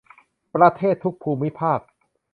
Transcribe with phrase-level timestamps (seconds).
[0.55, 1.79] ประเทศทุกภูมิภาค